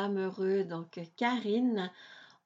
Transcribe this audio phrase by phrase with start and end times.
[0.00, 1.90] l'amoureux, donc Karine,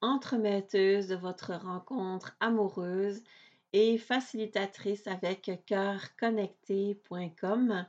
[0.01, 3.23] entremetteuse de votre rencontre amoureuse
[3.73, 7.87] et facilitatrice avec cœurconnecté.com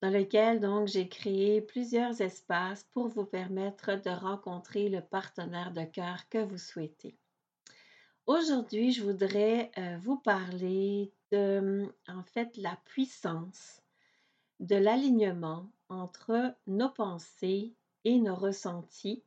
[0.00, 5.84] dans lequel donc j'ai créé plusieurs espaces pour vous permettre de rencontrer le partenaire de
[5.84, 7.16] cœur que vous souhaitez.
[8.26, 13.82] Aujourd'hui, je voudrais euh, vous parler de, en fait, la puissance
[14.60, 19.22] de l'alignement entre nos pensées et nos ressentis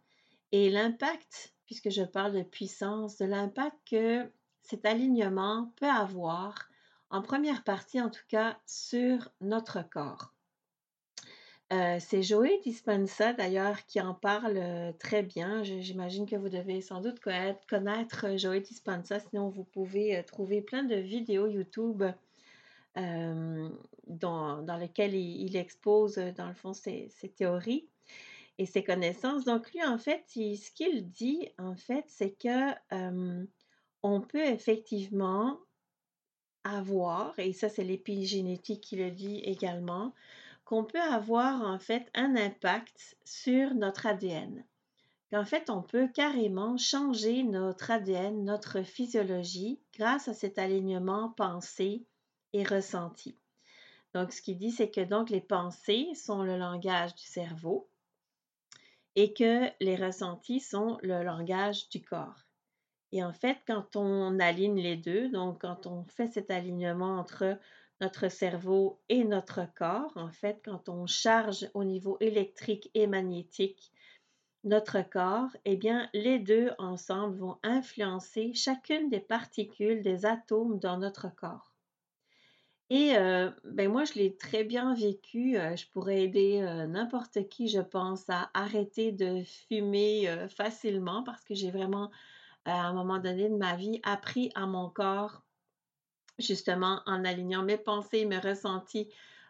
[0.52, 4.32] et l'impact, puisque je parle de puissance, de l'impact que
[4.62, 6.70] cet alignement peut avoir,
[7.10, 10.34] en première partie en tout cas, sur notre corps.
[11.74, 15.64] Euh, c'est Joey Dispensa d'ailleurs qui en parle euh, très bien.
[15.64, 20.84] J'imagine que vous devez sans doute connaître, euh, Joey Dispensa, sinon vous pouvez trouver plein
[20.84, 22.04] de vidéos YouTube
[22.96, 27.88] dans, lesquelles il, expose dans le fond ses, théories
[28.58, 29.46] et ses connaissances.
[29.46, 32.74] Donc lui, en fait, ce qu'il dit, en fait, c'est que
[34.04, 35.60] on peut effectivement
[36.64, 40.14] avoir, et ça c'est l'épigénétique qui le dit également,
[40.66, 44.66] qu'on peut avoir en fait un impact sur notre ADN.
[45.32, 52.06] Qu'en fait, on peut carrément changer notre ADN, notre physiologie, grâce à cet alignement pensée
[52.54, 53.38] et ressenti.
[54.14, 57.90] Donc, ce qu'il dit, c'est que donc les pensées sont le langage du cerveau
[59.18, 62.46] et que les ressentis sont le langage du corps.
[63.12, 67.58] Et en fait, quand on aligne les deux, donc quand on fait cet alignement entre
[68.00, 73.92] notre cerveau et notre corps, en fait, quand on charge au niveau électrique et magnétique
[74.64, 80.98] notre corps, eh bien, les deux ensemble vont influencer chacune des particules des atomes dans
[80.98, 81.67] notre corps.
[82.90, 83.14] Et
[83.66, 85.56] ben moi, je l'ai très bien vécu.
[85.56, 91.70] Je pourrais aider n'importe qui, je pense, à arrêter de fumer facilement parce que j'ai
[91.70, 92.12] vraiment,
[92.64, 95.44] à un moment donné de ma vie, appris à mon corps
[96.40, 99.10] justement en alignant mes pensées, mes ressentis,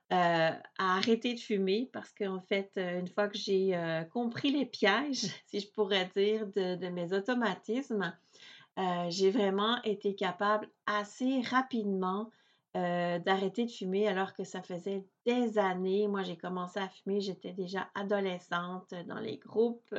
[0.09, 3.77] à arrêter de fumer parce qu'en fait, une fois que j'ai
[4.11, 8.15] compris les pièges, si je pourrais dire, de, mes automatismes,
[9.09, 12.31] j'ai vraiment été capable assez rapidement
[12.73, 16.07] d'arrêter de fumer alors que ça faisait des années.
[16.07, 19.95] Moi, j'ai commencé à fumer, j'étais déjà adolescente dans les groupes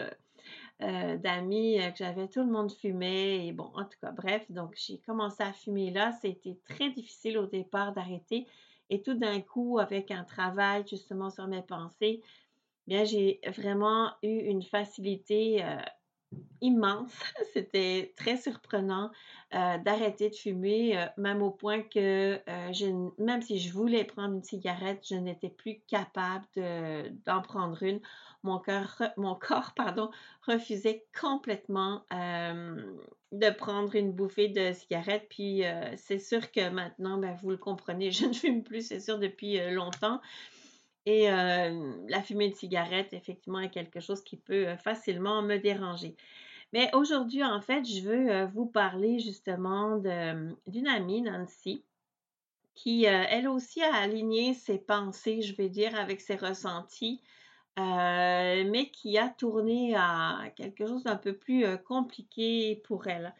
[0.80, 3.46] euh, d'amis euh, que j'avais, tout le monde fumait.
[3.46, 6.12] Et bon, en tout cas, bref, donc j'ai commencé à fumer là.
[6.22, 8.46] C'était très difficile au départ d'arrêter.
[8.88, 12.22] Et tout d'un coup, avec un travail justement sur mes pensées,
[12.86, 15.82] bien, j'ai vraiment eu une facilité euh,
[16.60, 17.12] immense.
[17.52, 19.10] C'était très surprenant
[19.54, 24.34] euh, d'arrêter de fumer, euh, même au point que euh, même si je voulais prendre
[24.34, 26.44] une cigarette, je n'étais plus capable
[27.24, 27.98] d'en prendre une.
[28.42, 28.60] Mon,
[29.16, 30.10] mon corps pardon,
[30.46, 32.04] refusait complètement
[33.32, 35.26] de prendre une bouffée de cigarette.
[35.30, 35.62] Puis
[35.96, 39.58] c'est sûr que maintenant, ben, vous le comprenez, je ne fume plus, c'est sûr, depuis
[39.70, 40.20] longtemps.
[41.06, 46.16] Et la fumée de cigarette, effectivement, est quelque chose qui peut facilement me déranger.
[46.72, 51.84] Mais aujourd'hui, en fait, je veux vous parler justement d'une amie, Nancy,
[52.74, 57.22] qui, elle aussi, a aligné ses pensées, je vais dire, avec ses ressentis,
[57.76, 63.34] mais qui a tourné à quelque chose d'un peu plus compliqué pour elle.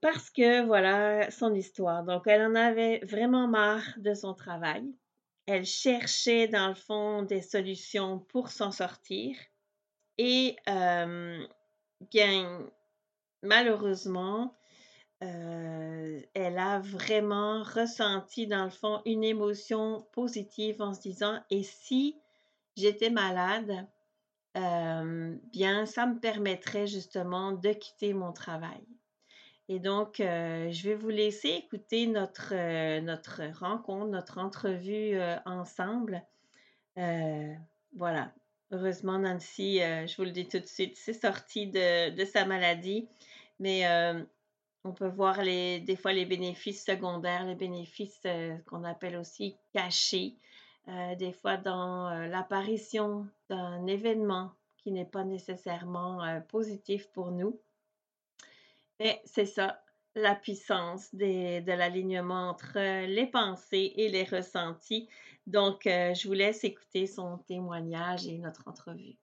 [0.00, 2.04] parce que voilà son histoire.
[2.04, 4.84] Donc, elle en avait vraiment marre de son travail
[5.46, 9.36] elle cherchait dans le fond des solutions pour s'en sortir.
[10.18, 10.56] Et
[12.10, 12.70] bien,
[13.42, 14.54] malheureusement,
[15.20, 22.20] elle a vraiment ressenti dans le fond une émotion positive en se disant, et si
[22.76, 23.86] j'étais malade,
[24.54, 28.86] bien, ça me permettrait justement de quitter mon travail.
[29.68, 32.54] Et donc, je vais vous laisser écouter notre,
[33.00, 36.22] notre rencontre, notre entrevue ensemble.
[37.94, 38.32] voilà.
[38.72, 43.08] Heureusement, Nancy, je vous le dis tout de suite, c'est sorti de, de, sa maladie,
[43.60, 43.84] mais
[44.82, 48.26] on peut voir les, des fois les bénéfices secondaires, les bénéfices
[48.66, 50.34] qu'on appelle aussi cachés,
[51.16, 57.60] des fois dans l'apparition d'un événement qui n'est pas nécessairement positif pour nous.
[58.98, 59.80] Mais c'est ça,
[60.16, 65.08] la puissance de l'alignement entre les pensées et les ressentis.
[65.46, 69.16] Donc, euh, je vous laisse écouter son témoignage et notre entrevue.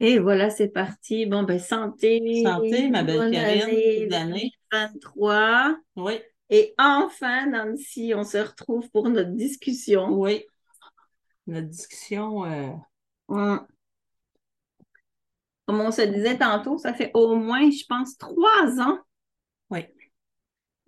[0.00, 1.26] Et voilà, c'est parti.
[1.26, 2.42] Bon, ben, santé.
[2.42, 4.08] Santé, ma belle Karine.
[4.08, 5.76] 2023.
[5.96, 6.20] Oui.
[6.48, 10.08] Et enfin, Nancy, on se retrouve pour notre discussion.
[10.08, 10.44] Oui.
[11.46, 12.70] Notre discussion, euh,
[13.30, 13.64] Hum.
[15.66, 18.98] Comme on se disait tantôt, ça fait au moins, je pense, trois ans.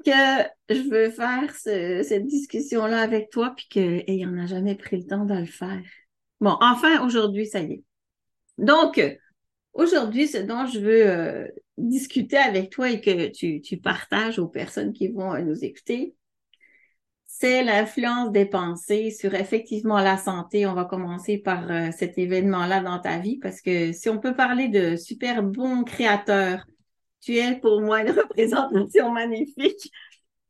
[0.02, 4.74] Que je veux faire ce- cette discussion-là avec toi, puis que, et on n'a jamais
[4.74, 5.82] pris le temps de le faire.
[6.40, 7.84] Bon, enfin, aujourd'hui, ça y est.
[8.58, 9.00] Donc,
[9.72, 14.92] aujourd'hui, ce dont je veux euh, discuter avec toi et que tu, partages aux personnes
[14.92, 16.14] qui vont euh, nous écouter,
[17.26, 20.66] c'est l'influence des pensées sur effectivement la santé.
[20.66, 24.36] On va commencer par euh, cet événement-là dans ta vie parce que si on peut
[24.36, 26.66] parler de super bon créateur,
[27.22, 29.90] tu es pour moi une représentation magnifique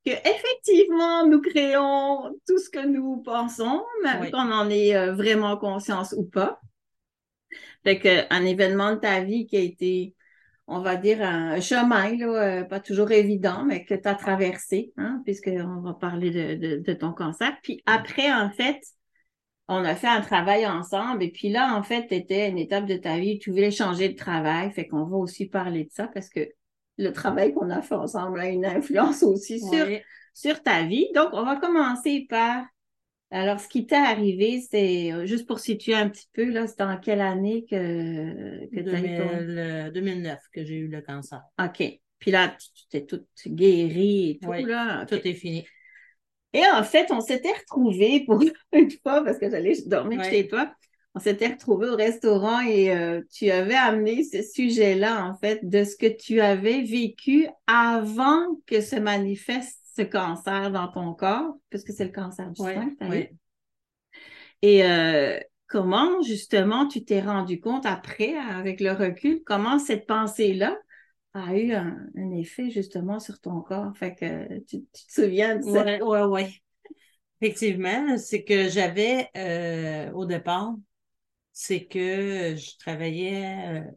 [0.05, 4.31] que effectivement nous créons tout ce que nous pensons, même Oui.
[4.33, 6.61] qu'on en ait euh, vraiment conscience ou pas.
[7.85, 10.15] Fait que un événement de ta vie qui a été,
[10.67, 14.93] on va dire, un chemin, là, euh, pas toujours évident, mais que tu as traversé,
[14.97, 17.57] hein, puisqu'on va parler de, de, de ton cancer.
[17.63, 18.81] Puis après, en fait,
[19.69, 21.23] on a fait un travail ensemble.
[21.25, 23.51] Et puis là, en fait, tu étais à une étape de ta vie où tu
[23.51, 24.71] voulais changer de travail.
[24.73, 26.41] Fait qu'on va aussi parler de ça parce que
[27.03, 30.01] le travail qu'on a fait ensemble a une influence aussi sur Oui.
[30.35, 31.09] sur ta vie.
[31.15, 32.65] Donc, on va commencer par.
[33.31, 36.99] Alors, ce qui t'est arrivé, c'est juste pour situer un petit peu, là, c'est en
[36.99, 39.39] quelle année que, que tu as eu ton.
[39.39, 41.41] 2000, euh, 2009 que j'ai eu le cancer.
[41.59, 41.83] OK.
[42.19, 45.07] Puis là, tu t'es toute guérie et tout, Oui, là.
[45.07, 45.67] Tout est fini.
[46.53, 50.31] Et en fait, on s'était retrouvés pour une fois, parce que j'allais dormir Ouais.
[50.31, 50.73] chez toi.
[51.15, 55.85] On s'était retrouvés au restaurant et euh, tu avais amené ce sujet-là, en fait, de
[55.85, 61.93] ce que tu avais vécu avant que se manifeste ce cancer dans ton corps, puisque
[61.93, 63.29] c'est le cancer du Oui, sein que oui.
[64.63, 70.79] Et euh, comment, justement, tu t'es rendu compte après, avec le recul, comment cette pensée-là
[71.35, 73.97] a eu un, un effet, justement, sur ton corps?
[73.97, 75.85] Fait que tu, tu te souviens de ça?
[76.01, 76.63] Ouais, ouais.
[77.41, 80.75] Effectivement, c'est que j'avais euh, au départ,
[81.53, 83.81] c'est que je travaillais.
[83.81, 83.91] euh,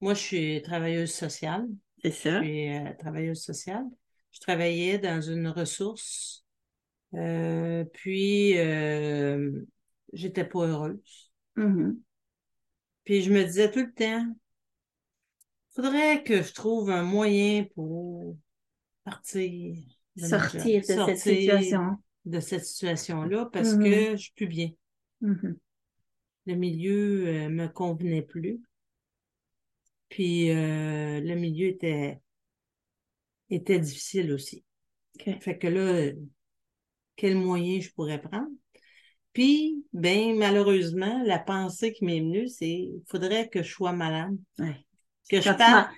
[0.00, 1.66] moi, je suis travailleuse sociale.
[2.02, 2.40] C'est Je ça.
[2.42, 3.84] suis euh, travailleuse sociale.
[4.32, 6.44] Je travaillais dans une ressource.
[7.14, 9.64] euh, puis, euh,
[10.12, 11.30] j'étais pas heureuse.
[11.56, 12.00] Mhm.
[13.04, 14.26] Puis, je me disais tout le temps,
[15.74, 18.36] faudrait que je trouve un moyen pour
[19.04, 19.74] partir.
[20.16, 21.96] de Sortir de cette situation.
[22.24, 24.70] de cette situation-là parce que je suis plus bien.
[25.20, 25.56] Mhm.
[26.46, 28.60] Le milieu euh, me convenait plus.
[30.08, 32.20] Puis euh, le milieu était
[33.50, 34.64] était difficile aussi.
[35.40, 36.12] Fait que là,
[37.16, 38.48] quel moyen je pourrais prendre?
[39.32, 44.36] Puis, ben, malheureusement, la pensée qui m'est venue, c'est il faudrait que je sois malade.
[44.58, 44.84] Ouais.
[45.28, 45.90] Que je parte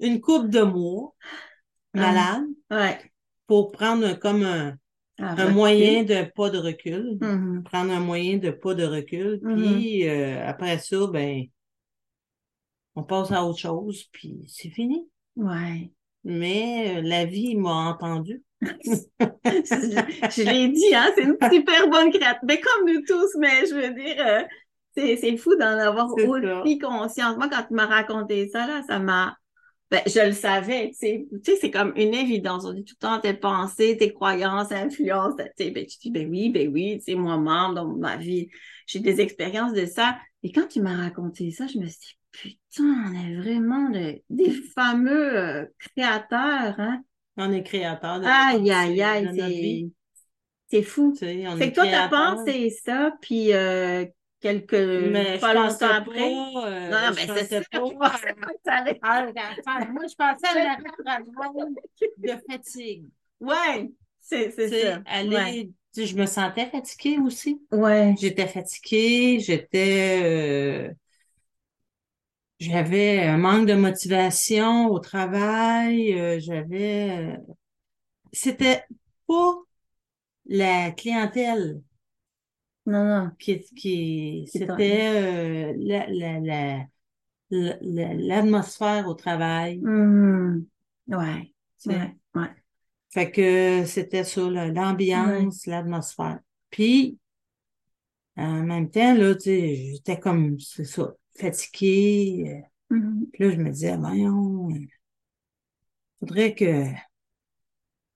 [0.00, 1.14] une couple de mois
[1.94, 2.00] Mhm.
[2.02, 2.98] malade Ouais.
[3.46, 4.76] pour prendre comme un,
[5.18, 5.54] Ah, un recul.
[5.54, 7.18] moyen de pas de recul.
[7.20, 7.62] Mhm.
[7.64, 9.56] prendre un moyen de pas de recul, Mhm.
[9.56, 11.44] puis euh, après ça, ben,
[12.94, 15.08] on passe à autre chose, puis c'est fini.
[15.36, 15.90] Ouais.
[16.24, 18.42] Mais euh, la vie m'a entendu.
[18.62, 22.40] je l'ai dit, hein, c'est une super bonne créature.
[22.46, 24.42] Mais comme nous tous, mais je veux dire, euh,
[24.96, 27.36] c'est, fou d'en avoir aussi conscience.
[27.36, 29.36] Moi, quand tu m'as raconté ça, là, ça m'a.
[29.90, 31.26] Ben, je le savais, tu sais.
[31.44, 32.64] Tu sais, c'est comme une évidence.
[32.64, 35.36] On dit tout le temps tes pensées, tes croyances, influencent.
[35.56, 38.48] Tu sais, ben, tu dis, ben oui, ben oui, tu sais, moi-même, dans ma vie,
[38.86, 40.18] j'ai des expériences de ça.
[40.42, 44.22] Et quand tu m'as raconté ça, je me suis dit, putain, on est vraiment de-
[44.30, 47.02] des fameux euh, créateurs, hein.
[47.38, 49.86] On est créateur de Aïe, aïe, aïe, c'est,
[50.70, 51.18] c'est fou.
[51.18, 52.36] tu sais, on Fait que toi, t'as créateur.
[52.36, 54.04] pensé ça, puis euh,
[54.46, 56.30] quelques, mais pas je longtemps après.
[56.30, 57.62] pas, non, euh, non, mais c'est pensais ça.
[57.70, 57.80] pas-
[59.66, 61.74] Ah, moi, je pensais à l'arrêt de travail
[62.16, 63.08] de fatigue.
[63.40, 65.02] Ouais, c'est, c'est ça.
[65.04, 65.70] aller, Ouais.
[65.94, 67.60] tu sais, je me sentais fatiguée aussi.
[67.72, 68.14] Ouais.
[68.18, 70.22] J'étais fatiguée, j'étais
[70.90, 70.94] euh,
[72.60, 77.36] j'avais un manque de motivation au travail, euh, j'avais euh,
[78.32, 78.84] c'était
[79.26, 79.54] pas
[80.46, 81.82] la clientèle
[82.86, 83.30] Non, non.
[83.38, 86.86] qui c'était euh, la, la, la,
[87.50, 89.78] la- la- l'atmosphère au travail.
[89.82, 90.66] Mhm.
[91.08, 91.52] Ouais.
[91.86, 92.16] Ouais.
[92.34, 92.48] Ouais.
[93.10, 96.40] Fait que c'était ça, là, l'ambiance, l'atmosphère.
[96.70, 97.18] Puis,
[98.36, 102.62] en même temps, là, tu sais, j'étais comme, c'est ça, fatiguée.
[102.90, 103.26] euh, Mhm.
[103.32, 104.86] Puis là, je me disais, voyons, euh,
[106.18, 106.84] faudrait que,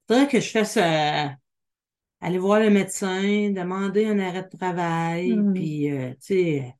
[0.08, 1.28] faudrait que je fasse, euh,
[2.20, 5.52] aller voir le médecin, demander un arrêt de travail, Mhm.
[5.54, 6.74] puis, euh, tu sais,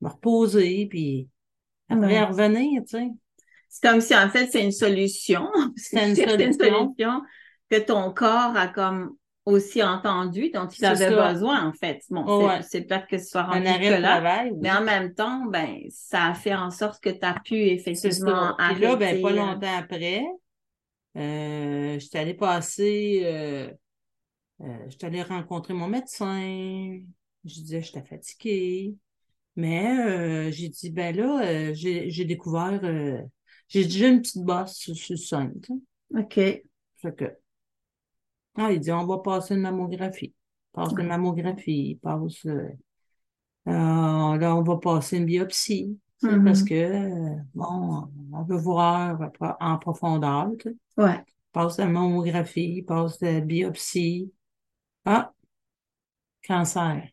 [0.00, 1.28] me reposer, puis
[1.88, 3.08] après revenir, tu sais.
[3.68, 5.48] C'est comme si, en fait, c'est une solution.
[5.76, 7.22] C'était une C'est solution.
[7.70, 11.32] que ton corps a comme aussi entendu dont il C'est avait ça.
[11.32, 12.00] besoin, en fait.
[12.10, 12.62] Bon, Oh, c'est ouais.
[12.62, 14.50] c'est peut-être que ce soit Un rendu arrêt de là, travail.
[14.52, 14.58] oui.
[14.62, 17.74] mais en même temps, ben, ça a fait en sorte que tu as pu C'est
[17.74, 18.56] effectivement ça.
[18.66, 20.24] Puis là, ben, arrêter, pas euh, longtemps après,
[21.16, 23.70] euh, j'étais allée passer, euh,
[24.60, 27.00] euh, j'étais allée rencontrer mon médecin.
[27.44, 28.96] Je disais, j'étais fatiguée.
[29.56, 33.22] Mais euh, j'ai dit, ben là, euh, j'ai découvert, euh,
[33.68, 35.50] j'ai déjà une petite bosse sur, sur le sein.
[36.14, 36.34] OK.
[36.34, 37.24] Fait que,
[38.56, 40.34] ah, il dit, on va passer une mammographie.
[40.72, 42.44] Passe une mammographie, passe,
[43.64, 45.98] là, on va passer une biopsie.
[46.22, 46.44] Mhm.
[46.44, 49.18] Parce que, bon, on veut voir
[49.60, 50.50] en profondeur.
[50.58, 51.02] tu sais.
[51.02, 51.24] Ouais.
[51.52, 54.30] Passe la mammographie, passe la biopsie.
[55.06, 55.32] Ah,
[56.42, 57.10] cancer.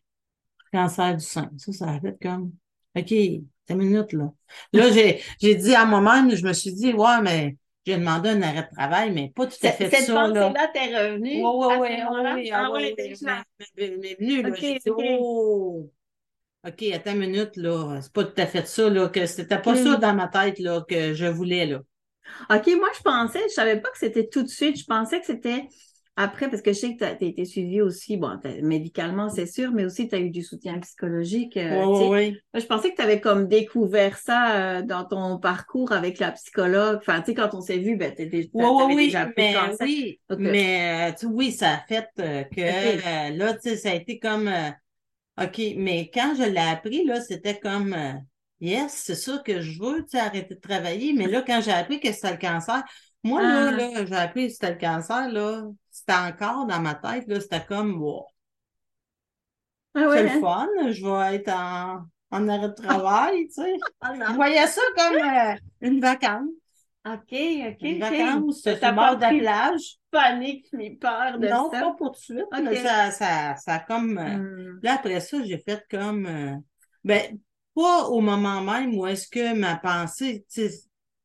[0.72, 1.50] Cancer du sein.
[1.58, 2.52] Ça, ça a fait comme,
[2.96, 4.32] OK, une minute, là.
[4.72, 8.68] Là, j'ai, dit à moi-même, je me suis dit, ouais, mais j'ai demandé un arrêt
[8.70, 10.50] de travail, mais pas tout à Cette, fait cette ça, là.
[10.50, 12.34] pensée-là t'est revenue à ce moment-là?
[12.36, 13.44] oui, Ah ah, ouais, ouais, ouais, déjà.
[13.58, 15.00] mais- mais- mais venu, là, Ok, j'ai dit, ok.
[15.00, 15.90] oh,
[16.66, 19.76] OK, attends une minute, là, c'est pas tout à fait ça, là, que c'était pas
[19.76, 19.98] ça Mm.
[19.98, 21.82] dans ma tête, là, que je voulais, là.
[22.50, 24.78] OK, moi, je pensais, je savais pas que c'était tout de suite.
[24.78, 25.68] Je pensais que c'était
[26.16, 29.72] après, parce que je sais que tu as, été suivi aussi, bon, médicalement, c'est sûr,
[29.72, 31.56] mais aussi tu as eu du soutien psychologique.
[31.56, 31.86] euh, tu.
[32.08, 32.20] Moi,
[32.54, 36.98] Je pensais que tu avais comme découvert ça euh, dans ton parcours avec la psychologue.
[36.98, 39.54] Enfin, tu sais, quand on s'est vu, ben, t'étais- Oui, t'avais oui, oui, déjà mais
[39.80, 43.90] oui, mais euh, tu- oui, ça a fait euh, que euh, là, tu sais, ça
[43.90, 44.70] a été comme euh,
[45.42, 47.96] OK, mais quand je l'ai appris, là, c'était comme
[48.60, 51.12] Yes, c'est ça que je veux, tu sais, arrêter de travailler.
[51.12, 52.82] Mais là, quand j'ai appris que c'était le cancer,
[53.22, 53.70] moi, là, Ah.
[53.72, 57.64] là, j'ai appris que c'était le cancer, là, c'était encore dans ma tête, là, c'était
[57.64, 58.26] comme wow,
[59.94, 60.40] Ah c'est le hein?
[60.40, 63.74] fun, je vais être en, en arrêt de travail, tu sais.
[64.28, 66.48] Je voyais ça comme euh, une vacance.
[67.06, 69.98] OK, OK, Une vacance le bord pas de la plage.
[70.10, 71.80] panique ni peur de Non, ça?
[71.80, 72.46] pas pour tout de suite.
[72.62, 74.18] Mais ça, ça, ça comme.
[74.18, 74.78] euh, Hmm.
[74.82, 76.26] Là, après ça, j'ai fait comme.
[76.26, 76.56] euh,
[77.04, 77.38] ben,
[77.74, 80.46] pas au moment même où est-ce que ma pensée,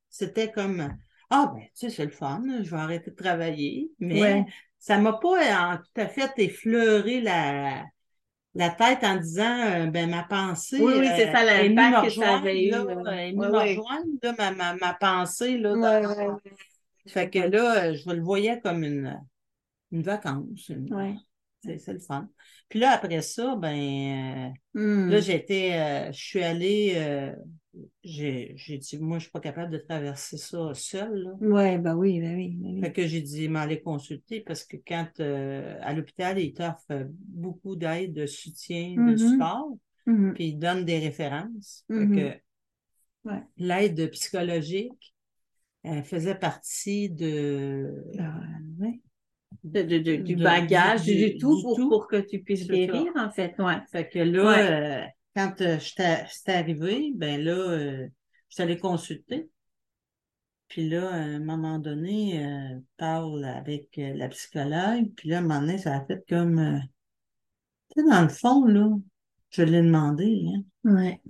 [0.10, 0.90] c'était comme.
[1.30, 3.92] Ah, ben, tu sais, c'est le fun, je vais arrêter de travailler.
[4.00, 4.46] Mais Ouais.
[4.80, 7.86] ça m'a pas euh, tout à fait effleuré la,
[8.56, 10.80] la tête en disant, euh, ben, ma pensée.
[10.82, 12.72] Oui, oui, c'est euh, ça venue l'impact que ça avait eu.
[12.72, 13.78] là, euh, ouais, me ouais.
[13.80, 16.52] rejoindre, là, ma, ma, ma pensée, là, dans- Ouais, ouais, ouais.
[17.08, 19.20] fait que là, euh, je le voyais comme une,
[19.92, 20.70] une vacance.
[20.70, 21.16] une- Ouais.
[21.62, 22.30] C'est le fun.
[22.70, 25.14] Puis là, après ça, ben, euh, Hmm.
[25.14, 25.74] là, j'étais,
[26.10, 27.36] euh, je suis allée, euh,
[28.04, 32.56] j'ai dit, moi, je suis pas capable de traverser ça seule, bah oui, bah oui,
[32.62, 32.82] bah oui.
[32.82, 38.14] Fait que j'ai dit, m'aller consulter parce que quand, à l'hôpital, ils t'offrent beaucoup d'aide,
[38.14, 39.18] de soutien, de Mhm.
[39.18, 40.36] support, Mhm.
[40.36, 41.86] puis ils donnent des références.
[41.96, 42.40] Fait que
[43.26, 43.44] Ouais.
[43.58, 45.14] l'aide psychologique,
[45.84, 49.02] elle faisait partie de, Ah, ouais.
[49.72, 51.90] De- de- de- du bagage, du, du- tout, du pour, tout.
[51.90, 53.54] pour que tu puisses C'est guérir, en fait.
[53.60, 53.78] Ouais.
[53.92, 54.72] Fait que là, Ouais.
[54.72, 58.08] euh, quand euh, j'étais j'étais arrivée, ben là, euh,
[58.50, 59.50] je suis allée consulter.
[60.68, 65.12] Puis là, à un moment donné, euh, parle avec euh, la psychologue.
[65.16, 66.60] Puis là, à un moment donné, ça a fait comme...
[66.60, 66.80] euh,
[67.96, 68.88] tu sais, dans le fond, là,
[69.50, 70.44] je l'ai demandé.
[70.48, 70.62] Hein.
[70.94, 71.22] Ouais.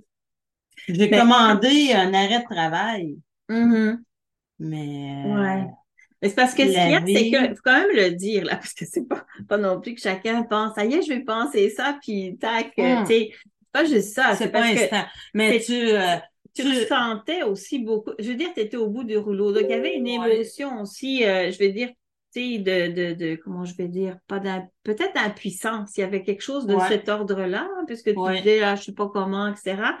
[0.88, 3.18] J'ai Mais- commandé un arrêt de travail,
[3.48, 4.02] Mhm.
[4.58, 5.24] mais...
[5.26, 5.66] euh, Ouais.
[6.22, 8.44] Mais c'est parce que ce qu'il y a, c'est que, faut quand même le dire,
[8.44, 11.08] là, parce que c'est pas, pas non plus que chacun pense, ça y est, je
[11.12, 13.04] vais penser ça, puis tac, euh, Hum.
[13.04, 15.04] tu sais, c'est pas juste ça, c'est pas parce que instant.
[15.34, 15.72] Mais tu...
[15.72, 16.16] euh,
[16.54, 19.62] tu tu- ressentais aussi beaucoup, je veux dire, tu étais au bout du rouleau, donc
[19.64, 21.88] il y avait une émotion aussi, euh, je veux dire,
[22.34, 26.04] tu sais, de, de, de, comment je vais dire, pas d'im- peut-être d'impuissance, il y
[26.04, 26.88] avait quelque chose de Ouais.
[26.88, 28.38] cet ordre-là, hein, puisque tu Ouais.
[28.38, 29.98] disais, là, je sais pas comment, etc.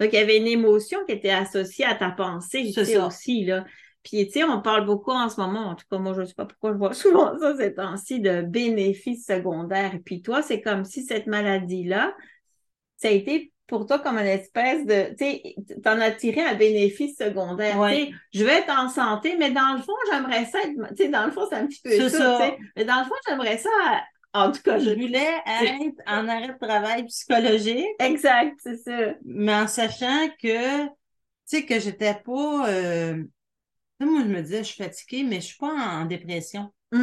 [0.00, 3.44] Donc, il y avait une émotion qui était associée à ta pensée, tu sais, aussi,
[3.44, 3.64] là.
[4.02, 6.26] Puis, tu sais, on parle beaucoup en ce moment, en tout cas, moi, je ne
[6.26, 9.94] sais pas pourquoi je vois souvent ça ces temps-ci, de bénéfices secondaires.
[9.94, 12.14] Et puis, toi, c'est comme si cette maladie-là,
[12.96, 16.54] ça a été pour toi comme une espèce de, tu sais, t'en as tiré un
[16.54, 17.78] bénéfice secondaire.
[17.78, 17.96] Ouais.
[17.96, 21.04] Tu sais, je vais être en santé, mais dans le fond, j'aimerais ça être, tu
[21.04, 22.50] sais, dans le fond, c'est un petit peu ça, ça.
[22.76, 23.70] Mais dans le fond, j'aimerais ça,
[24.34, 24.94] en tout cas, je je...
[24.94, 27.86] voulais être en arrêt de travail psychologique.
[27.98, 29.14] Exact, c'est ça.
[29.24, 30.90] mais en sachant que, tu
[31.44, 33.22] sais, que j'étais pas, euh,
[34.04, 36.72] moi, je me disais, je suis fatiguée, mais je suis pas en dépression.
[36.92, 36.98] C'est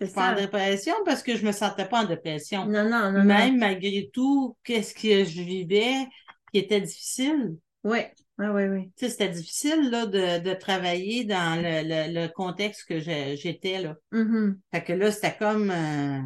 [0.00, 2.66] Je suis pas en dépression parce que je me sentais pas en dépression.
[2.66, 6.06] Non, non, non, Même malgré tout, qu'est-ce que je vivais
[6.52, 7.56] qui était difficile.
[7.84, 8.00] Oui,
[8.38, 8.92] oui, oui, oui.
[8.96, 13.80] Tu sais, c'était difficile, là, de, de travailler dans le, le, le contexte que j'étais,
[13.80, 13.96] là.
[14.12, 14.60] Mhm.
[14.72, 16.20] Fait que là, c'était comme, euh,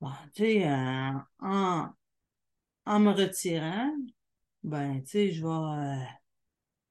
[0.00, 1.10] bon, tu sais, euh,
[1.40, 1.88] en,
[2.86, 3.92] en me retirant,
[4.64, 6.04] ben, tu sais, je vais, euh,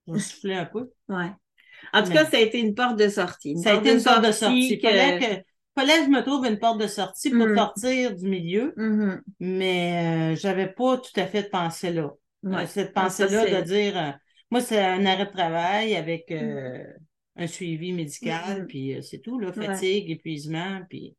[0.07, 0.91] je vais souffler un peu.
[1.09, 1.31] Ouais.
[1.93, 3.51] En tout Mais- cas, ça a été une porte de sortie.
[3.51, 4.79] Une Ça a été une sorte de sortie.
[4.79, 5.43] que- fallait que,
[5.79, 7.55] fallait que je me trouve une porte de sortie pour Mm.
[7.57, 9.21] sortir du milieu, Mhm.
[9.39, 12.11] mais euh, j'avais pas tout à fait de pensée là.
[12.43, 12.63] Ouais.
[12.63, 14.11] Euh, Cette Ah, pensée-là c'est- de dire, euh,
[14.49, 16.83] moi, c'est un arrêt de travail avec euh,
[17.37, 18.67] un suivi médical, Mhm.
[18.67, 19.65] puis c'est tout, là, Ouais.
[19.67, 21.15] fatigue, épuisement, puis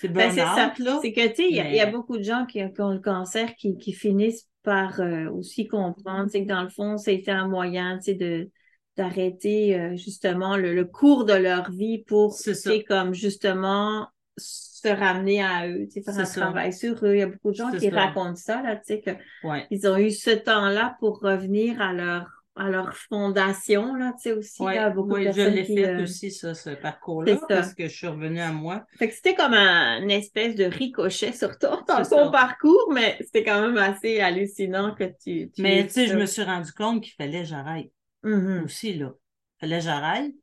[0.00, 0.72] c'est Ben, c'est ça.
[1.02, 3.00] C'est que, tu sais, il y, a- y beaucoup de gens qui, qui ont le
[3.00, 5.00] cancer qui, qui finissent par
[5.32, 8.50] aussi comprendre, sais, que dans le fond, c'était un moyen, tu sais, de
[8.96, 15.42] d'arrêter euh, justement le, le cours de leur vie pour, C'est comme justement se ramener
[15.42, 16.40] à eux, tu sais, faire un ça.
[16.42, 17.14] travail sur eux.
[17.14, 17.96] Il y a beaucoup de gens qui ça.
[18.06, 19.10] racontent ça, là, tu sais, que
[19.42, 19.66] Ouais.
[19.70, 22.26] ils ont eu ce temps-là pour revenir à leur
[22.58, 25.64] à leur fondation, là, tu sais, aussi, Ouais, là, beaucoup de ouais, je personnes l'ai
[25.66, 28.86] qui, fait euh, aussi, ça, ce parcours-là, parce que je suis revenue à moi.
[28.98, 32.28] fait que c'était comme un, une espèce de ricochet sur ton, dans ton ça.
[32.30, 36.24] parcours, mais c'était quand même assez hallucinant que tu, tu Mais tu sais, je me
[36.24, 37.90] suis rendu compte qu'il fallait que
[38.26, 38.64] Mhm.
[38.64, 39.12] aussi, là.
[39.60, 40.34] Fallait que j'arrête.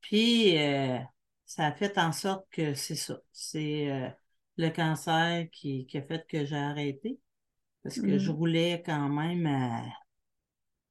[0.00, 0.98] Puis, euh,
[1.44, 3.18] ça a fait en sorte que c'est ça.
[3.32, 4.08] C'est euh,
[4.56, 7.18] le cancer qui, qui a fait que j'ai arrêté.
[7.82, 9.84] Parce que je roulais quand même à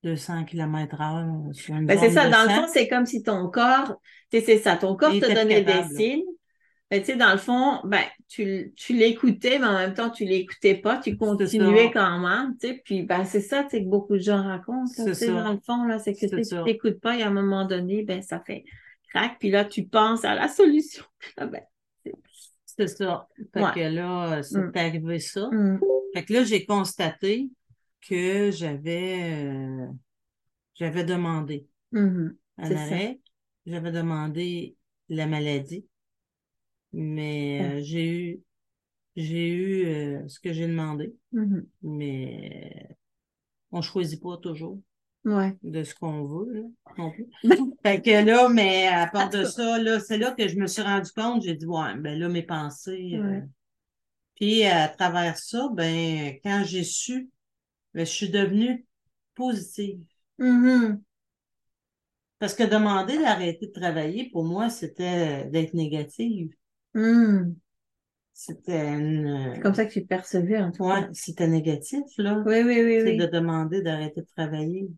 [0.04, 1.26] 200 km heure
[1.82, 4.00] Ben, c'est ça, dans le fond, c'est comme si ton corps,
[4.32, 6.24] tu sais, c'est ça, ton corps Il te donnait des capable, signes.
[6.92, 10.24] Ben, tu sais, dans le fond, ben, tu, tu l'écoutais, mais en même temps, tu
[10.24, 14.20] l'écoutais pas, tu continuais quand même, tu sais, puis ben, c'est ça, que beaucoup de
[14.22, 15.44] gens racontent, là, C'est tu sais, ça.
[15.44, 18.22] dans le fond, là, c'est que tu t'écoutes pas, et à un moment donné, ben,
[18.22, 18.64] ça fait
[19.10, 21.04] crack, puis là, tu penses à la solution.
[21.38, 21.62] Ah, ben,
[22.66, 23.28] C'est ça.
[23.54, 23.72] Fait Ouais.
[23.74, 24.72] que là, c'est Mm.
[24.76, 25.46] arrivé ça.
[25.48, 25.80] hum,
[26.14, 27.50] Fait que là, j'ai constaté
[28.08, 29.88] que j'avais euh,
[30.76, 33.20] j'avais demandé hum, un arrêt,
[33.66, 34.76] j'avais demandé
[35.10, 35.86] la maladie,
[36.96, 37.80] mais Ouais.
[37.80, 38.44] euh, j'ai eu
[39.18, 42.90] j'ai eu euh, ce que j'ai demandé, hum, mais
[43.72, 44.82] on choisit pas toujours
[45.26, 45.58] ouais.
[45.64, 46.62] de ce qu'on veut là,
[46.98, 47.28] non plus.
[47.84, 50.82] Fait que là, mais à part de ça, là, c'est là que je me suis
[50.84, 53.12] rendu compte, j'ai dit ouais, ben là mes pensées.
[53.16, 53.42] euh.
[54.36, 57.30] Puis à travers ça, ben quand j'ai su,
[57.94, 58.86] ben, je suis devenue
[59.36, 60.02] positive.
[60.40, 61.04] Mhm.
[62.40, 66.50] Parce que demander d'arrêter de travailler, pour moi, c'était d'être négative.
[66.96, 67.56] Hum.
[68.34, 69.52] C'était une...
[69.56, 71.08] C'est comme ça que tu percevais, en tout cas.
[71.14, 72.44] C'était négatif, là.
[72.46, 73.18] Oui, oui, oui, C'est oui.
[73.18, 74.90] de demander d'arrêter de travailler.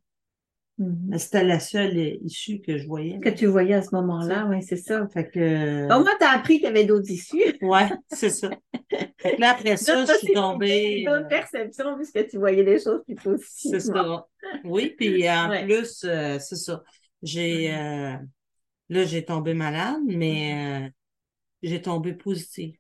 [0.80, 0.98] Mhm.
[1.10, 3.20] Mais c'était la seule issue que je voyais.
[3.20, 5.08] Que tu voyais à ce moment-là, oui, c'est ça.
[5.14, 5.86] Fait que...
[5.86, 7.58] Au moins, tu as appris qu'il y avait d'autres issues.
[7.62, 8.50] Ouais, c'est ça.
[9.18, 11.04] Fait que là, après ça, je suis tombée...
[11.06, 13.80] D'autres euh, perceptions, puisque tu voyais les choses plus positivement.
[13.80, 14.28] C'est ça.
[14.66, 15.64] Oui, puis en Ouais.
[15.66, 16.84] plus, euh, c'est ça.
[17.22, 17.74] J'ai...
[17.74, 18.14] euh,
[18.90, 20.90] Là, j'ai tombé malade, mais euh,
[21.62, 22.78] j'ai tombé positive.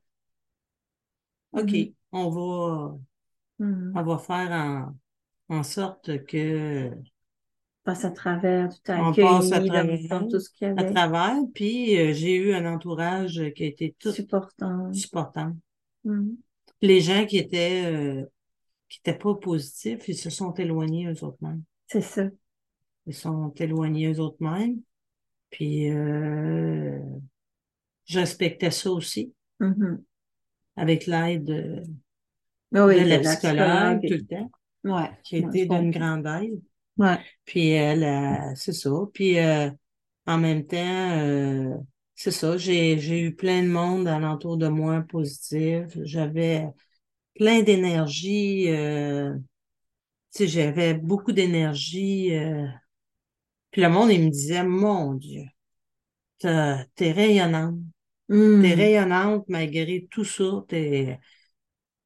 [1.53, 1.93] OK, Mhm.
[2.11, 2.97] on va...
[3.59, 3.93] Mhm.
[3.95, 6.91] on va faire en, en sorte que
[7.83, 10.91] Passe à travers, On accueilli passe à travers, tout ce qu'il y à avait.
[10.93, 14.91] travers, puis euh, j'ai eu un entourage qui a été tout Supportant.
[14.91, 15.55] supportant.
[16.03, 16.35] Mhm.
[16.81, 18.25] Les gens qui étaient euh,
[18.89, 21.63] qui étaient pas positifs, ils se sont éloignés eux autres mêmes.
[21.87, 22.25] C'est ça.
[23.05, 24.81] Ils se sont éloignés eux autres mêmes.
[25.49, 26.99] Puis euh,
[28.07, 30.03] je respectais ça aussi, Mhm.
[30.75, 31.83] avec l'aide de,
[32.73, 34.51] Ah oui, de la psychologue tout le temps,
[34.83, 35.09] Ouais.
[35.23, 36.61] qui a été d'une grande aide.
[36.97, 37.19] Ouais.
[37.45, 38.89] Puis elle, euh, c'est ça.
[39.13, 39.69] Puis euh,
[40.25, 41.75] en même temps, euh,
[42.15, 45.85] c'est ça, j'ai, j'ai eu plein de monde alentour de moi positif.
[46.03, 46.67] J'avais
[47.35, 48.69] plein d'énergie.
[48.69, 49.35] euh,
[50.33, 52.35] tu sais, j'avais beaucoup d'énergie.
[52.35, 52.67] euh.
[53.71, 55.43] puis le monde, il me disait, mon Dieu,
[56.39, 57.79] t'es rayonnante.
[58.29, 58.75] T'es Mhm.
[58.75, 60.65] rayonnante malgré tout ça.
[60.67, 61.19] T'es,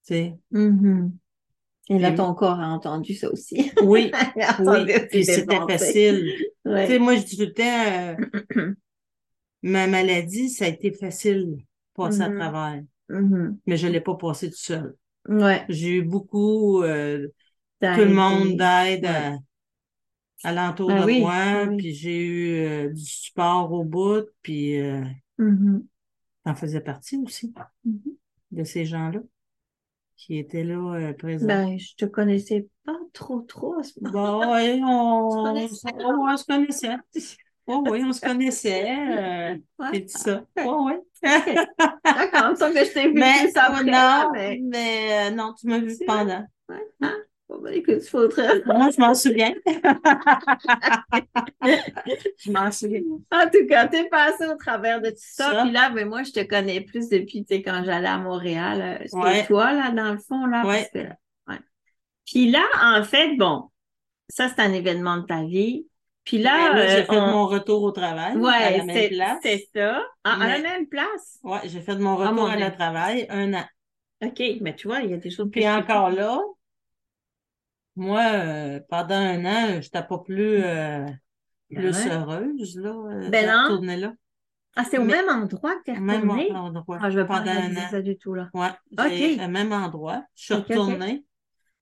[0.05, 1.17] tu Mhm.
[1.89, 3.71] Et là, ton corps a entendu ça aussi.
[3.83, 4.11] oui,
[4.59, 4.93] oui.
[5.09, 6.33] Puis c'était facile.
[6.65, 6.85] Ouais.
[6.85, 8.73] Tu sais, moi, je dis tout le temps, euh,
[9.63, 11.57] ma maladie, ça a été facile de
[11.93, 12.39] passer à Mhm.
[12.39, 13.59] travers, Mhm.
[13.65, 14.95] mais je l'ai pas passé tout seul.
[15.27, 15.65] Ouais.
[15.69, 17.27] J'ai eu beaucoup, euh,
[17.79, 19.09] tout le monde d'aide Ouais.
[19.09, 19.37] à,
[20.43, 21.77] alentour Ah de oui, moi, oui.
[21.77, 25.03] puis j'ai eu euh, du support au bout, puis euh,
[26.45, 27.53] J'en faisais partie aussi
[27.85, 28.17] Mhm.
[28.51, 29.19] de ces gens-là
[30.17, 31.47] qui étaient là euh, présents.
[31.47, 34.39] Ben, je te connaissais pas trop, trop à ce moment.
[34.39, 36.97] Bon, ouais, on, Tu on, se connaissait.
[37.67, 38.89] Oh, oui, on se connaissait.
[39.53, 39.97] euh, Ouais.
[39.97, 40.45] et tout ça.
[40.65, 40.93] Oh, oui.
[41.23, 44.59] D'accord, me semble que je t'ai vu Mais, après, non, mais...
[44.63, 46.45] mais euh, non, tu m'as vu pendant.
[46.69, 46.83] Ouais.
[47.01, 47.13] Ah,
[47.51, 48.61] bon, ben, écoute, il faudrait...
[48.65, 49.53] Moi, je m'en souviens.
[52.37, 53.01] je m'en souviens.
[53.31, 55.51] En tout cas, t'es passé au travers de tout ça.
[55.51, 55.61] Ça.
[55.63, 58.81] Puis là, ben, moi, je te connais plus depuis, quand j'allais à Montréal.
[58.81, 59.45] euh, C'était Ouais.
[59.45, 60.65] toi, là, dans le fond, là.
[60.65, 60.87] Ouais.
[60.93, 61.11] parce que-
[61.51, 61.59] ouais.
[62.25, 63.69] Puis là, en fait, bon,
[64.29, 65.87] ça, c'est un événement de ta vie.
[66.23, 68.95] Puis là, là, j'ai euh, fait on- mon retour au travail à ouais, la même
[68.95, 69.39] c'est place.
[69.41, 70.03] c'est ça.
[70.23, 71.39] Ah, à la même place?
[71.43, 73.63] Ouais, j'ai fait mon Ah, retour à la travail un an.
[74.23, 76.39] OK, mais tu vois, il y a des choses Puis encore là,
[77.95, 81.05] moi, euh, pendant un an, je n'étais pas plus, euh,
[81.69, 82.11] plus Ouais.
[82.11, 84.13] heureuse, là, euh, Ben de retourner là.
[84.75, 86.97] Ah, c'est au Mais- même endroit que tu es Au même endroit.
[87.01, 87.89] Ah, je vais pas an.
[87.89, 88.49] ça du tout, là.
[88.53, 88.69] Ouais,
[89.09, 89.41] j'ai OK.
[89.41, 90.23] au même endroit.
[90.35, 91.25] Je suis retournée,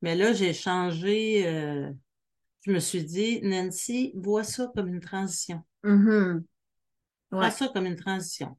[0.01, 1.47] mais là, j'ai changé.
[1.47, 1.91] euh,
[2.65, 5.63] je me suis dit, Nancy, vois ça comme une transition.
[7.29, 7.51] Prends Ouais.
[7.51, 8.57] ça comme une transition.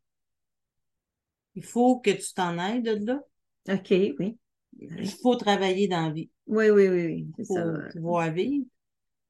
[1.56, 3.20] Il faut que tu t'en ailles de là.
[3.68, 4.38] OK, oui.
[4.78, 6.30] Il faut travailler dans la vie.
[6.46, 7.44] Oui, oui, oui, oui.
[7.46, 7.72] Faut ça.
[7.92, 8.66] pouvoir vivre.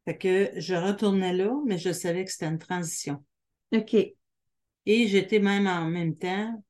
[0.04, 3.24] Fait que je retournais là, mais je savais que c'était une transition.
[3.72, 3.94] OK.
[3.94, 4.16] Et
[5.08, 6.62] j'étais même en même temps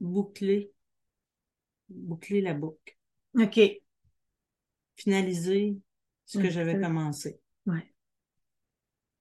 [0.00, 0.70] boucler,
[1.88, 2.96] boucler la boucle,
[3.38, 3.60] OK.
[4.96, 5.76] finaliser
[6.26, 7.38] ce que j'avais commencé.
[7.66, 7.92] Ouais.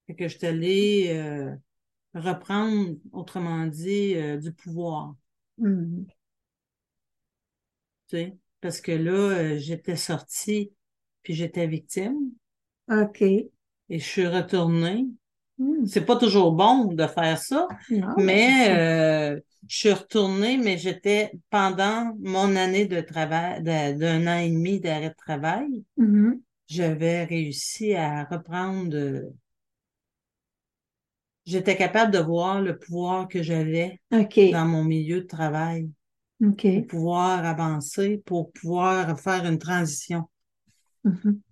[0.07, 1.55] Fait que je suis allée euh,
[2.13, 5.15] reprendre, autrement dit, euh, du pouvoir,
[5.57, 6.07] Mhm.
[8.07, 10.71] tu sais, parce que là, euh, j'étais sortie,
[11.21, 12.17] puis j'étais victime,
[12.89, 13.21] OK.
[13.21, 13.51] et
[13.89, 15.05] je suis retournée.
[15.59, 15.85] Mhm.
[15.85, 21.31] C'est pas toujours bon de faire ça, Non, mais euh, je suis retournée, mais j'étais
[21.51, 26.41] pendant mon année de travail, d'un an et demi d'arrêt de travail, Mhm.
[26.67, 29.31] j'avais réussi à reprendre.
[31.45, 35.89] J'étais capable de voir le pouvoir que j'avais dans mon milieu de travail
[36.51, 40.29] Pour pouvoir avancer, pour pouvoir faire une transition,
[41.03, 41.43] Mhm.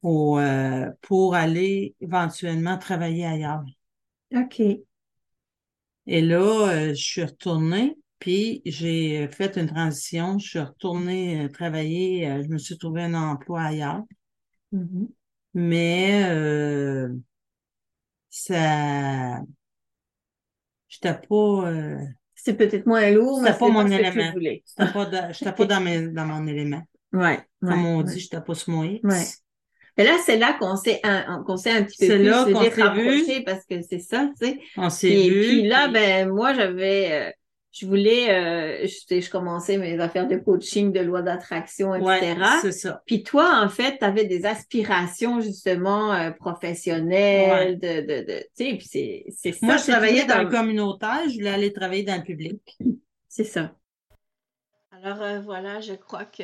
[0.00, 3.64] pour, euh, pour aller éventuellement travailler ailleurs.
[4.34, 4.84] OK.
[6.06, 10.38] Et là, euh, je suis retournée, puis j'ai fait une transition.
[10.38, 14.02] Je suis retournée euh, travailler, euh, je me suis trouvé un emploi ailleurs,
[14.72, 15.08] Mhm.
[15.54, 16.22] mais
[18.30, 19.42] ça,
[20.88, 21.70] j'étais pas,
[22.42, 24.32] C'est peut-être moins lourd, mais pas c'est mon pas tu élément.
[24.32, 24.62] voulais.
[24.78, 26.82] j'étais pas, dans- j'étais pas dans, mes, dans mon élément.
[27.12, 27.40] Ouais.
[27.60, 28.04] Comme on ouais.
[28.04, 29.04] dit, j'étais pas sur mon X.
[29.04, 29.24] Ouais.
[29.96, 32.46] Et là, c'est là qu'on s'est un, qu'on s'est un petit peu C'est plus là
[32.46, 34.58] se qu'on s'est rapproché parce que c'est ça, tu sais.
[34.76, 35.40] On s'est Puis, vu.
[35.48, 37.30] puis là, ben moi, j'avais, euh,
[37.72, 42.34] je voulais, euh, je, je commençais mes affaires de coaching, de loi d'attraction, etc.
[42.38, 43.02] ouais, c'est ça.
[43.06, 48.64] Puis toi, en fait, tu avais des aspirations justement euh, professionnelles, de, de, de, tu
[48.64, 49.66] sais, puis c'est, c'est ça.
[49.66, 52.78] Moi, je travaillais dans le communautaire, je voulais aller travailler dans le public.
[53.28, 53.72] C'est ça.
[54.90, 56.42] Alors euh, voilà, je crois que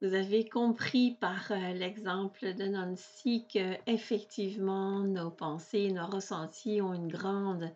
[0.00, 6.94] vous avez compris par euh, l'exemple de Nancy que effectivement nos pensées, nos ressentis ont
[6.94, 7.70] une grande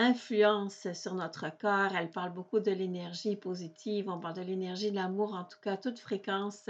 [0.00, 1.94] influence sur notre corps.
[1.94, 5.76] Elle parle beaucoup de l'énergie positive, on parle de l'énergie de l'amour, en tout cas
[5.76, 6.68] toute fréquence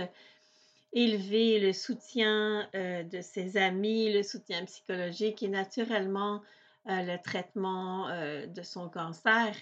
[0.93, 6.43] élevée, le soutien euh, de ses amis, le soutien psychologique et naturellement
[6.89, 9.55] euh, le traitement euh, de son cancer.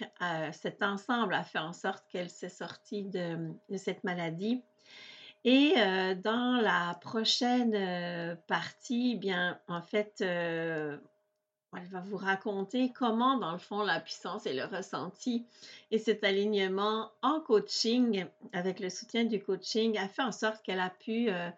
[0.53, 4.63] Cet ensemble a fait en sorte qu'elle s'est sortie de, de cette maladie.
[5.45, 5.75] Et
[6.25, 10.21] dans la prochaine partie, bien, en fait,
[11.79, 15.47] elle va vous raconter comment, dans le fond, la puissance et le ressenti
[15.91, 20.81] et cet alignement en coaching, avec le soutien du coaching, a fait en sorte qu'elle
[20.81, 21.51] a pu euh,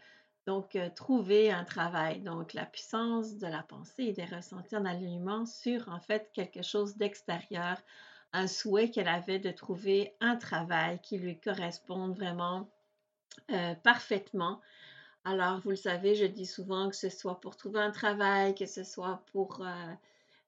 [0.47, 2.21] donc euh, trouver un travail.
[2.21, 6.63] Donc, la puissance de la pensée et des ressentis en alignement sur, en fait, quelque
[6.63, 7.79] chose d'extérieur,
[8.33, 12.69] un souhait qu'elle avait de trouver un travail qui lui corresponde vraiment
[13.51, 14.61] euh, parfaitement.
[15.25, 18.65] Alors, vous le savez, je dis souvent que ce soit pour trouver un travail, que
[18.65, 19.95] ce soit pour euh,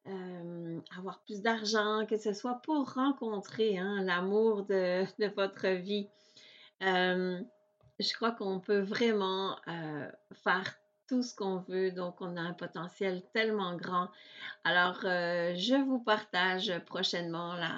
[0.08, 5.04] euh, avoir plus d'argent, que ce soit pour rencontrer hein, l'amour de,
[5.36, 6.08] votre vie.
[6.80, 10.74] Je crois qu'on peut vraiment euh, faire
[11.06, 14.08] tout ce qu'on veut, donc on a un potentiel tellement grand.
[14.64, 17.74] Alors, je vous partage prochainement la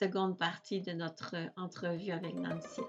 [0.00, 2.82] seconde partie de notre entrevue avec Nancy.